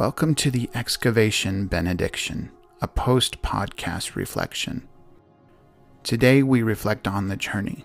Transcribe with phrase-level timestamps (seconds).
[0.00, 2.50] Welcome to the Excavation Benediction,
[2.80, 4.88] a post podcast reflection.
[6.04, 7.84] Today we reflect on the journey.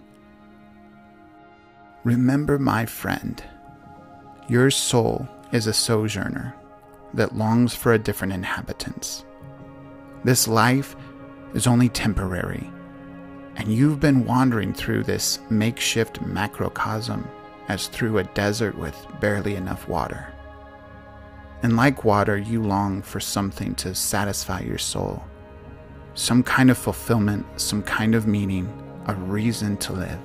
[2.05, 3.43] Remember, my friend,
[4.47, 6.55] your soul is a sojourner
[7.13, 9.25] that longs for a different inhabitants.
[10.23, 10.95] This life
[11.53, 12.71] is only temporary,
[13.57, 17.27] and you've been wandering through this makeshift macrocosm
[17.67, 20.31] as through a desert with barely enough water.
[21.63, 25.23] And like water, you long for something to satisfy your soul
[26.15, 28.71] some kind of fulfillment, some kind of meaning,
[29.07, 30.19] a reason to live.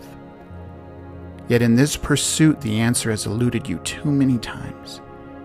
[1.48, 5.00] Yet in this pursuit, the answer has eluded you too many times.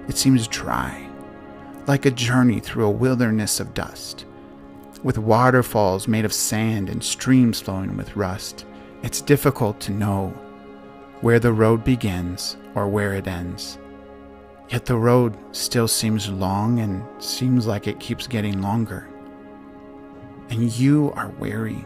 [0.07, 1.09] It seems dry,
[1.87, 4.25] like a journey through a wilderness of dust,
[5.01, 8.65] with waterfalls made of sand and streams flowing with rust.
[9.01, 10.29] It's difficult to know
[11.21, 13.79] where the road begins or where it ends.
[14.69, 19.07] Yet the road still seems long and seems like it keeps getting longer.
[20.49, 21.85] And you are weary,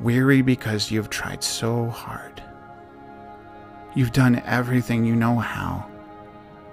[0.00, 2.42] weary because you've tried so hard.
[3.94, 5.86] You've done everything you know how,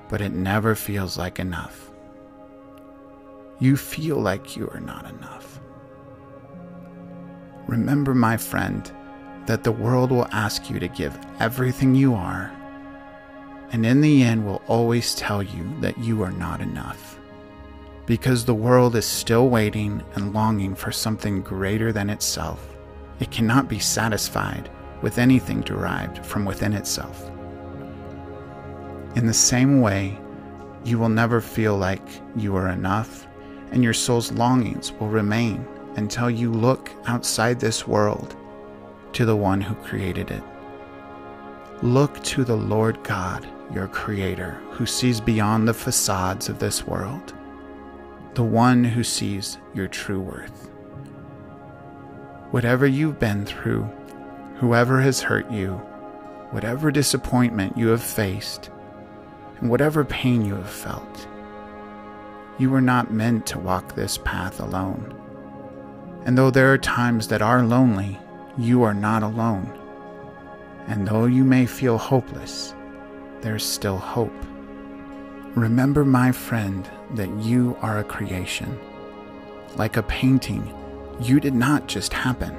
[0.09, 1.91] but it never feels like enough.
[3.59, 5.59] You feel like you are not enough.
[7.67, 8.89] Remember, my friend,
[9.45, 12.51] that the world will ask you to give everything you are
[13.71, 17.19] and in the end will always tell you that you are not enough.
[18.05, 22.75] Because the world is still waiting and longing for something greater than itself,
[23.19, 24.69] it cannot be satisfied
[25.01, 27.29] with anything derived from within itself.
[29.15, 30.17] In the same way,
[30.83, 33.27] you will never feel like you are enough,
[33.71, 38.35] and your soul's longings will remain until you look outside this world
[39.13, 40.43] to the one who created it.
[41.81, 47.33] Look to the Lord God your Creator, who sees beyond the facades of this world,
[48.33, 50.69] the one who sees your true worth.
[52.51, 53.83] Whatever you've been through,
[54.57, 55.75] whoever has hurt you,
[56.51, 58.69] whatever disappointment you have faced,
[59.61, 61.27] and whatever pain you have felt,
[62.57, 65.15] you were not meant to walk this path alone.
[66.25, 68.19] And though there are times that are lonely,
[68.57, 69.78] you are not alone.
[70.89, 72.73] And though you may feel hopeless,
[73.41, 74.33] there's still hope.
[75.55, 78.77] Remember, my friend, that you are a creation.
[79.75, 80.75] Like a painting,
[81.21, 82.57] you did not just happen.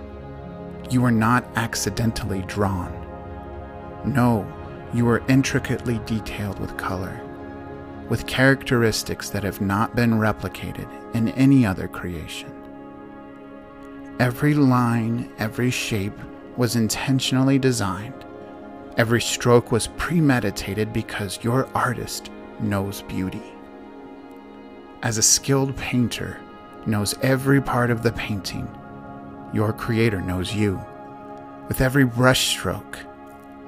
[0.90, 2.94] You were not accidentally drawn.
[4.04, 4.46] No,
[4.94, 7.20] you were intricately detailed with color,
[8.08, 12.52] with characteristics that have not been replicated in any other creation.
[14.20, 16.19] Every line, every shape
[16.60, 18.21] was intentionally designed
[19.00, 23.43] Every stroke was premeditated because your artist knows beauty.
[25.03, 26.38] As a skilled painter
[26.84, 28.69] knows every part of the painting,
[29.54, 30.78] your creator knows you.
[31.69, 32.99] With every brushstroke,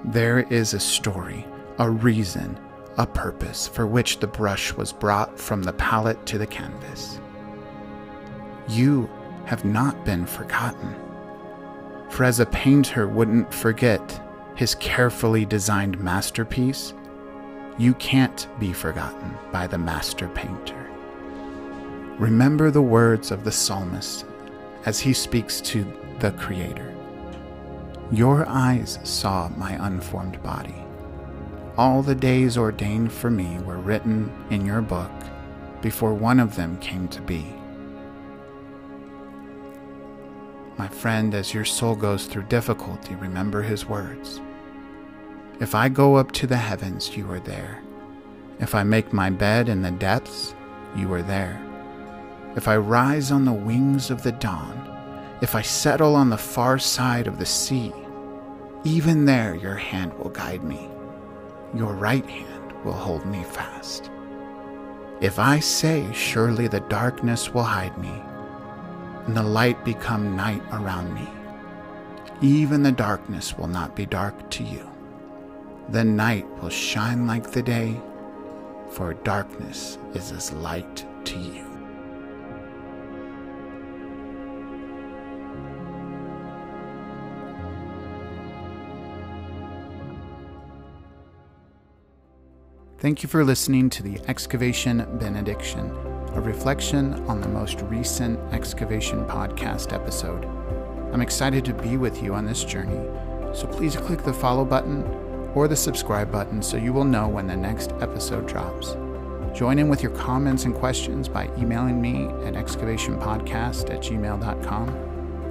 [0.05, 1.47] there is a story,
[1.79, 2.59] a reason,
[2.99, 7.21] a purpose for which the brush was brought from the palette to the canvas.
[8.69, 9.09] You
[9.47, 10.95] have not been forgotten.
[12.13, 14.21] For as a painter wouldn't forget
[14.55, 16.93] his carefully designed masterpiece,
[17.79, 20.91] you can't be forgotten by the master painter.
[22.19, 24.27] Remember the words of the psalmist
[24.85, 26.95] as he speaks to the Creator
[28.11, 30.85] Your eyes saw my unformed body.
[31.79, 35.11] All the days ordained for me were written in your book
[35.81, 37.55] before one of them came to be.
[40.79, 44.41] My friend, as your soul goes through difficulty, remember his words.
[45.61, 47.83] If I go up to the heavens, you are there.
[48.59, 50.55] If I make my bed in the depths,
[50.97, 51.61] you are there.
[52.57, 54.79] If I rise on the wings of the dawn,
[55.43, 57.93] if I settle on the far side of the sea,
[58.85, 60.89] even there your hand will guide me.
[61.75, 64.11] Your right hand will hold me fast.
[65.21, 68.23] If I say, Surely the darkness will hide me,
[69.27, 71.29] and the light become night around me,
[72.41, 74.89] even the darkness will not be dark to you.
[75.91, 78.01] The night will shine like the day,
[78.91, 81.73] for darkness is as light to you.
[92.99, 95.91] Thank you for listening to the Excavation Benediction,
[96.35, 100.45] a reflection on the most recent Excavation podcast episode.
[101.13, 103.07] I'm excited to be with you on this journey,
[103.55, 105.05] so please click the follow button
[105.55, 108.97] or the subscribe button so you will know when the next episode drops.
[109.55, 114.89] Join in with your comments and questions by emailing me at excavationpodcast at gmail.com.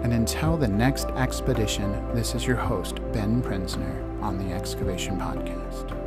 [0.04, 6.00] And until the next expedition, this is your host, Ben Prinsner, on the Excavation Podcast.